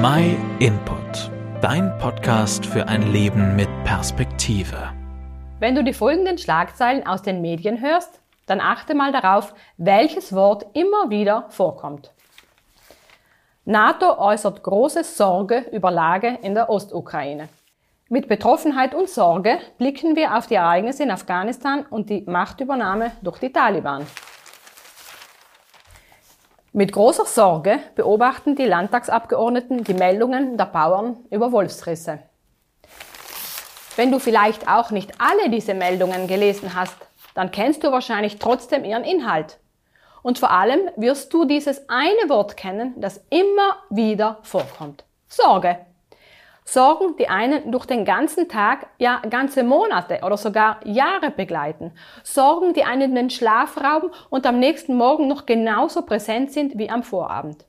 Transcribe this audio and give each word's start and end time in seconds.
My 0.00 0.36
Input, 0.60 1.28
dein 1.60 1.98
Podcast 1.98 2.64
für 2.64 2.86
ein 2.86 3.10
Leben 3.10 3.56
mit 3.56 3.68
Perspektive. 3.82 4.92
Wenn 5.58 5.74
du 5.74 5.82
die 5.82 5.92
folgenden 5.92 6.38
Schlagzeilen 6.38 7.04
aus 7.04 7.22
den 7.22 7.40
Medien 7.40 7.80
hörst, 7.80 8.20
dann 8.46 8.60
achte 8.60 8.94
mal 8.94 9.10
darauf, 9.10 9.54
welches 9.76 10.32
Wort 10.32 10.66
immer 10.74 11.10
wieder 11.10 11.46
vorkommt. 11.48 12.12
NATO 13.64 14.18
äußert 14.18 14.62
große 14.62 15.02
Sorge 15.02 15.64
über 15.72 15.90
Lage 15.90 16.38
in 16.42 16.54
der 16.54 16.70
Ostukraine. 16.70 17.48
Mit 18.08 18.28
Betroffenheit 18.28 18.94
und 18.94 19.08
Sorge 19.08 19.58
blicken 19.78 20.14
wir 20.14 20.36
auf 20.36 20.46
die 20.46 20.54
Ereignisse 20.54 21.02
in 21.02 21.10
Afghanistan 21.10 21.84
und 21.90 22.08
die 22.08 22.22
Machtübernahme 22.24 23.10
durch 23.22 23.40
die 23.40 23.50
Taliban. 23.52 24.06
Mit 26.78 26.92
großer 26.92 27.24
Sorge 27.24 27.80
beobachten 27.96 28.54
die 28.54 28.64
Landtagsabgeordneten 28.64 29.82
die 29.82 29.94
Meldungen 29.94 30.56
der 30.56 30.66
Bauern 30.66 31.16
über 31.28 31.50
Wolfsrisse. 31.50 32.20
Wenn 33.96 34.12
du 34.12 34.20
vielleicht 34.20 34.68
auch 34.68 34.92
nicht 34.92 35.10
alle 35.18 35.50
diese 35.50 35.74
Meldungen 35.74 36.28
gelesen 36.28 36.76
hast, 36.76 36.94
dann 37.34 37.50
kennst 37.50 37.82
du 37.82 37.90
wahrscheinlich 37.90 38.38
trotzdem 38.38 38.84
ihren 38.84 39.02
Inhalt. 39.02 39.58
Und 40.22 40.38
vor 40.38 40.52
allem 40.52 40.78
wirst 40.94 41.34
du 41.34 41.46
dieses 41.46 41.88
eine 41.88 42.28
Wort 42.28 42.56
kennen, 42.56 42.94
das 42.98 43.24
immer 43.28 43.78
wieder 43.90 44.38
vorkommt. 44.42 45.04
Sorge. 45.26 45.84
Sorgen, 46.70 47.16
die 47.16 47.30
einen 47.30 47.72
durch 47.72 47.86
den 47.86 48.04
ganzen 48.04 48.46
Tag, 48.46 48.88
ja 48.98 49.22
ganze 49.30 49.62
Monate 49.62 50.20
oder 50.22 50.36
sogar 50.36 50.86
Jahre 50.86 51.30
begleiten. 51.30 51.92
Sorgen, 52.22 52.74
die 52.74 52.84
einen 52.84 53.14
den 53.14 53.30
Schlaf 53.30 53.78
rauben 53.82 54.10
und 54.28 54.44
am 54.44 54.58
nächsten 54.58 54.94
Morgen 54.94 55.28
noch 55.28 55.46
genauso 55.46 56.02
präsent 56.02 56.52
sind 56.52 56.76
wie 56.76 56.90
am 56.90 57.02
Vorabend. 57.02 57.64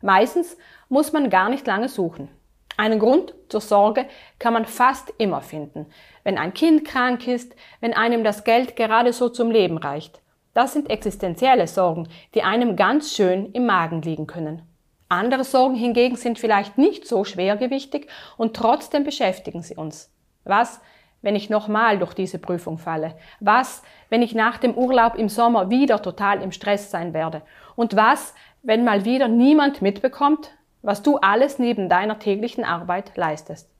Meistens 0.00 0.56
muss 0.88 1.12
man 1.12 1.28
gar 1.28 1.48
nicht 1.48 1.66
lange 1.66 1.88
suchen. 1.88 2.28
Einen 2.76 3.00
Grund 3.00 3.34
zur 3.48 3.60
Sorge 3.60 4.06
kann 4.38 4.52
man 4.52 4.64
fast 4.64 5.12
immer 5.18 5.40
finden. 5.40 5.86
Wenn 6.22 6.38
ein 6.38 6.54
Kind 6.54 6.84
krank 6.84 7.26
ist, 7.26 7.52
wenn 7.80 7.94
einem 7.94 8.22
das 8.22 8.44
Geld 8.44 8.76
gerade 8.76 9.12
so 9.12 9.28
zum 9.28 9.50
Leben 9.50 9.76
reicht. 9.76 10.20
Das 10.54 10.72
sind 10.72 10.88
existenzielle 10.88 11.66
Sorgen, 11.66 12.08
die 12.34 12.44
einem 12.44 12.76
ganz 12.76 13.12
schön 13.12 13.50
im 13.54 13.66
Magen 13.66 14.02
liegen 14.02 14.28
können. 14.28 14.62
Andere 15.08 15.44
Sorgen 15.44 15.76
hingegen 15.76 16.16
sind 16.16 16.38
vielleicht 16.38 16.78
nicht 16.78 17.06
so 17.06 17.24
schwergewichtig 17.24 18.08
und 18.36 18.56
trotzdem 18.56 19.04
beschäftigen 19.04 19.62
sie 19.62 19.76
uns. 19.76 20.12
Was, 20.42 20.80
wenn 21.22 21.36
ich 21.36 21.48
nochmal 21.48 21.98
durch 21.98 22.12
diese 22.12 22.40
Prüfung 22.40 22.78
falle? 22.78 23.14
Was, 23.38 23.82
wenn 24.08 24.22
ich 24.22 24.34
nach 24.34 24.58
dem 24.58 24.74
Urlaub 24.74 25.14
im 25.14 25.28
Sommer 25.28 25.70
wieder 25.70 26.02
total 26.02 26.42
im 26.42 26.50
Stress 26.50 26.90
sein 26.90 27.14
werde? 27.14 27.42
Und 27.76 27.94
was, 27.94 28.34
wenn 28.62 28.84
mal 28.84 29.04
wieder 29.04 29.28
niemand 29.28 29.80
mitbekommt, 29.80 30.50
was 30.82 31.02
du 31.02 31.18
alles 31.18 31.60
neben 31.60 31.88
deiner 31.88 32.18
täglichen 32.18 32.64
Arbeit 32.64 33.16
leistest? 33.16 33.70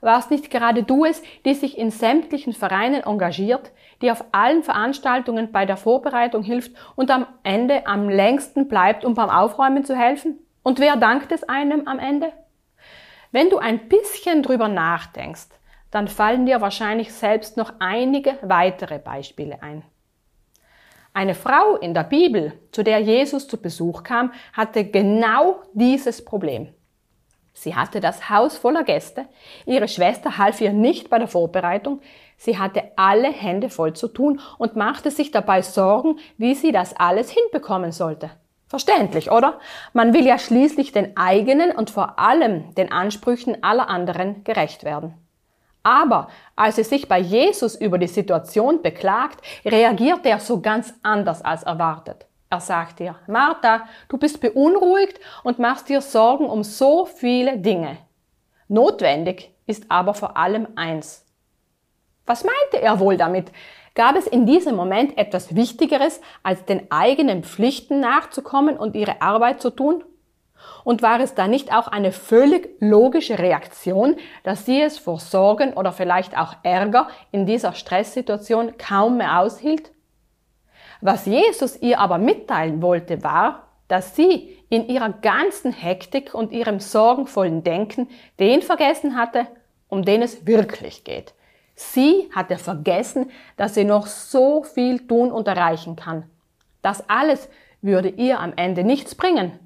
Warst 0.00 0.30
nicht 0.30 0.50
gerade 0.50 0.82
du 0.82 1.04
es, 1.04 1.22
die 1.44 1.54
sich 1.54 1.76
in 1.76 1.90
sämtlichen 1.90 2.52
Vereinen 2.52 3.02
engagiert, 3.02 3.72
die 4.02 4.10
auf 4.10 4.24
allen 4.32 4.62
Veranstaltungen 4.62 5.52
bei 5.52 5.66
der 5.66 5.76
Vorbereitung 5.76 6.42
hilft 6.42 6.72
und 6.94 7.10
am 7.10 7.26
Ende 7.42 7.86
am 7.86 8.08
längsten 8.08 8.68
bleibt, 8.68 9.04
um 9.04 9.14
beim 9.14 9.30
Aufräumen 9.30 9.84
zu 9.84 9.96
helfen? 9.96 10.38
Und 10.66 10.80
wer 10.80 10.96
dankt 10.96 11.30
es 11.30 11.44
einem 11.44 11.86
am 11.86 12.00
Ende? 12.00 12.32
Wenn 13.30 13.50
du 13.50 13.58
ein 13.58 13.88
bisschen 13.88 14.42
drüber 14.42 14.66
nachdenkst, 14.66 15.46
dann 15.92 16.08
fallen 16.08 16.44
dir 16.44 16.60
wahrscheinlich 16.60 17.12
selbst 17.12 17.56
noch 17.56 17.74
einige 17.78 18.36
weitere 18.42 18.98
Beispiele 18.98 19.62
ein. 19.62 19.84
Eine 21.14 21.36
Frau 21.36 21.76
in 21.76 21.94
der 21.94 22.02
Bibel, 22.02 22.52
zu 22.72 22.82
der 22.82 22.98
Jesus 22.98 23.46
zu 23.46 23.62
Besuch 23.62 24.02
kam, 24.02 24.32
hatte 24.54 24.84
genau 24.84 25.62
dieses 25.72 26.24
Problem. 26.24 26.74
Sie 27.52 27.76
hatte 27.76 28.00
das 28.00 28.28
Haus 28.28 28.56
voller 28.56 28.82
Gäste, 28.82 29.26
ihre 29.66 29.86
Schwester 29.86 30.36
half 30.36 30.60
ihr 30.60 30.72
nicht 30.72 31.10
bei 31.10 31.20
der 31.20 31.28
Vorbereitung, 31.28 32.00
sie 32.36 32.58
hatte 32.58 32.90
alle 32.96 33.30
Hände 33.30 33.70
voll 33.70 33.92
zu 33.92 34.08
tun 34.08 34.40
und 34.58 34.74
machte 34.74 35.12
sich 35.12 35.30
dabei 35.30 35.62
Sorgen, 35.62 36.18
wie 36.38 36.56
sie 36.56 36.72
das 36.72 36.92
alles 36.96 37.30
hinbekommen 37.30 37.92
sollte. 37.92 38.32
Verständlich, 38.68 39.30
oder? 39.30 39.60
Man 39.92 40.12
will 40.12 40.26
ja 40.26 40.38
schließlich 40.38 40.92
den 40.92 41.16
eigenen 41.16 41.70
und 41.70 41.90
vor 41.90 42.18
allem 42.18 42.74
den 42.74 42.90
Ansprüchen 42.90 43.62
aller 43.62 43.88
anderen 43.88 44.42
gerecht 44.42 44.84
werden. 44.84 45.14
Aber 45.84 46.28
als 46.56 46.76
sie 46.76 46.82
sich 46.82 47.06
bei 47.06 47.18
Jesus 47.18 47.76
über 47.76 47.96
die 47.98 48.08
Situation 48.08 48.82
beklagt, 48.82 49.40
reagiert 49.64 50.26
er 50.26 50.40
so 50.40 50.60
ganz 50.60 50.92
anders 51.04 51.42
als 51.42 51.62
erwartet. 51.62 52.26
Er 52.50 52.60
sagt 52.60 53.00
ihr, 53.00 53.16
Martha, 53.26 53.88
du 54.08 54.18
bist 54.18 54.40
beunruhigt 54.40 55.20
und 55.44 55.58
machst 55.58 55.88
dir 55.88 56.00
Sorgen 56.00 56.46
um 56.46 56.64
so 56.64 57.06
viele 57.06 57.58
Dinge. 57.58 57.98
Notwendig 58.68 59.52
ist 59.66 59.84
aber 59.88 60.14
vor 60.14 60.36
allem 60.36 60.68
eins. 60.76 61.25
Was 62.26 62.44
meinte 62.44 62.82
er 62.82 63.00
wohl 63.00 63.16
damit? 63.16 63.52
Gab 63.94 64.16
es 64.16 64.26
in 64.26 64.44
diesem 64.44 64.76
Moment 64.76 65.16
etwas 65.16 65.54
Wichtigeres, 65.54 66.20
als 66.42 66.64
den 66.64 66.90
eigenen 66.90 67.44
Pflichten 67.44 68.00
nachzukommen 68.00 68.76
und 68.76 68.94
ihre 68.94 69.22
Arbeit 69.22 69.62
zu 69.62 69.70
tun? 69.70 70.04
Und 70.84 71.02
war 71.02 71.20
es 71.20 71.34
da 71.34 71.48
nicht 71.48 71.72
auch 71.72 71.88
eine 71.88 72.12
völlig 72.12 72.70
logische 72.80 73.38
Reaktion, 73.38 74.16
dass 74.42 74.66
sie 74.66 74.80
es 74.80 74.98
vor 74.98 75.20
Sorgen 75.20 75.72
oder 75.72 75.92
vielleicht 75.92 76.36
auch 76.36 76.56
Ärger 76.62 77.08
in 77.32 77.46
dieser 77.46 77.72
Stresssituation 77.72 78.76
kaum 78.76 79.16
mehr 79.16 79.40
aushielt? 79.40 79.92
Was 81.00 81.26
Jesus 81.26 81.80
ihr 81.80 82.00
aber 82.00 82.18
mitteilen 82.18 82.82
wollte, 82.82 83.22
war, 83.22 83.68
dass 83.88 84.16
sie 84.16 84.56
in 84.68 84.88
ihrer 84.88 85.10
ganzen 85.10 85.72
Hektik 85.72 86.34
und 86.34 86.52
ihrem 86.52 86.80
sorgenvollen 86.80 87.62
Denken 87.62 88.08
den 88.40 88.62
vergessen 88.62 89.16
hatte, 89.16 89.46
um 89.88 90.04
den 90.04 90.22
es 90.22 90.46
wirklich 90.46 91.04
geht, 91.04 91.34
Sie 91.76 92.30
hatte 92.34 92.56
vergessen, 92.56 93.30
dass 93.56 93.74
sie 93.74 93.84
noch 93.84 94.06
so 94.06 94.64
viel 94.64 95.06
tun 95.06 95.30
und 95.30 95.46
erreichen 95.46 95.94
kann. 95.94 96.24
Das 96.80 97.08
alles 97.08 97.48
würde 97.82 98.08
ihr 98.08 98.40
am 98.40 98.54
Ende 98.56 98.82
nichts 98.82 99.14
bringen. 99.14 99.58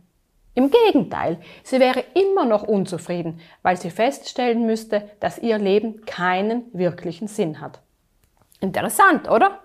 Im 0.54 0.72
Gegenteil, 0.72 1.38
sie 1.62 1.78
wäre 1.78 2.04
immer 2.14 2.44
noch 2.44 2.64
unzufrieden, 2.64 3.40
weil 3.62 3.76
sie 3.76 3.90
feststellen 3.90 4.66
müsste, 4.66 5.08
dass 5.20 5.38
ihr 5.38 5.58
Leben 5.58 6.04
keinen 6.04 6.64
wirklichen 6.72 7.28
Sinn 7.28 7.60
hat. 7.60 7.80
Interessant, 8.60 9.30
oder? 9.30 9.60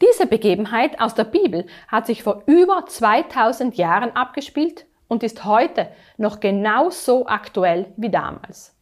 Diese 0.00 0.26
Begebenheit 0.26 0.98
aus 1.00 1.14
der 1.14 1.24
Bibel 1.24 1.66
hat 1.86 2.06
sich 2.06 2.22
vor 2.22 2.42
über 2.46 2.86
2000 2.86 3.76
Jahren 3.76 4.16
abgespielt 4.16 4.86
und 5.06 5.22
ist 5.22 5.44
heute 5.44 5.88
noch 6.16 6.40
genauso 6.40 7.26
aktuell 7.26 7.92
wie 7.98 8.10
damals. 8.10 8.74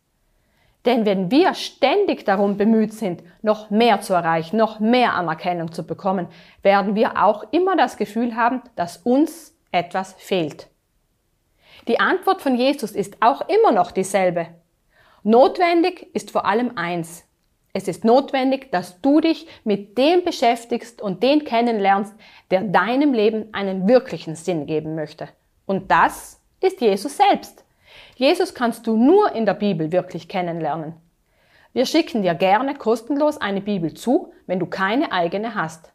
Denn 0.86 1.04
wenn 1.04 1.30
wir 1.30 1.54
ständig 1.54 2.24
darum 2.24 2.56
bemüht 2.56 2.94
sind, 2.94 3.22
noch 3.42 3.70
mehr 3.70 4.00
zu 4.00 4.14
erreichen, 4.14 4.56
noch 4.56 4.80
mehr 4.80 5.14
Anerkennung 5.14 5.72
zu 5.72 5.86
bekommen, 5.86 6.28
werden 6.62 6.94
wir 6.94 7.22
auch 7.22 7.44
immer 7.52 7.76
das 7.76 7.98
Gefühl 7.98 8.34
haben, 8.34 8.62
dass 8.76 8.96
uns 8.98 9.54
etwas 9.72 10.14
fehlt. 10.14 10.68
Die 11.86 12.00
Antwort 12.00 12.41
von 12.41 12.56
Jesus 12.56 12.92
ist 12.92 13.18
auch 13.20 13.42
immer 13.48 13.72
noch 13.72 13.91
dieselbe. 13.91 14.48
Notwendig 15.22 16.14
ist 16.14 16.30
vor 16.30 16.46
allem 16.46 16.76
eins. 16.76 17.24
Es 17.72 17.86
ist 17.86 18.04
notwendig, 18.04 18.72
dass 18.72 19.00
du 19.00 19.20
dich 19.20 19.47
mit 19.64 19.97
dem 19.97 20.24
beschäftigst 20.24 21.00
und 21.00 21.22
den 21.22 21.44
kennenlernst, 21.44 22.14
der 22.50 22.62
deinem 22.62 23.12
Leben 23.12 23.52
einen 23.52 23.86
wirklichen 23.86 24.34
Sinn 24.34 24.66
geben 24.66 24.94
möchte. 24.94 25.28
Und 25.66 25.91
das 25.91 26.41
ist 26.60 26.80
Jesus 26.80 27.16
selbst. 27.16 27.64
Jesus 28.16 28.54
kannst 28.54 28.86
du 28.86 28.96
nur 28.96 29.32
in 29.34 29.46
der 29.46 29.54
Bibel 29.54 29.92
wirklich 29.92 30.28
kennenlernen. 30.28 30.94
Wir 31.72 31.86
schicken 31.86 32.22
dir 32.22 32.34
gerne 32.34 32.74
kostenlos 32.74 33.38
eine 33.38 33.60
Bibel 33.60 33.94
zu, 33.94 34.32
wenn 34.46 34.58
du 34.58 34.66
keine 34.66 35.12
eigene 35.12 35.54
hast. 35.54 35.92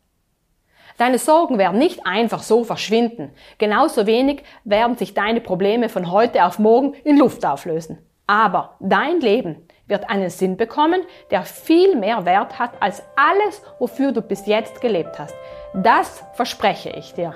Deine 0.98 1.18
Sorgen 1.18 1.58
werden 1.58 1.78
nicht 1.78 2.06
einfach 2.06 2.42
so 2.42 2.64
verschwinden. 2.64 3.32
Genauso 3.58 4.08
wenig 4.08 4.44
werden 4.64 4.96
sich 4.96 5.14
deine 5.14 5.42
Probleme 5.42 5.90
von 5.90 6.10
heute 6.12 6.46
auf 6.46 6.58
morgen 6.58 6.94
in 7.04 7.18
Luft 7.18 7.46
auflösen. 7.46 7.98
Aber 8.28 8.78
dein 8.80 9.20
Leben 9.20 9.68
wird 9.88 10.10
einen 10.10 10.30
Sinn 10.30 10.56
bekommen, 10.56 11.02
der 11.32 11.44
viel 11.44 11.96
mehr 11.96 12.26
Wert 12.26 12.58
hat 12.58 12.72
als 12.82 13.04
alles, 13.16 13.62
wofür 13.78 14.14
du 14.14 14.22
bis 14.22 14.46
jetzt 14.46 14.80
gelebt 14.80 15.20
hast. 15.20 15.36
Das 15.74 16.24
verspreche 16.34 16.90
ich 16.92 17.14
dir. 17.14 17.36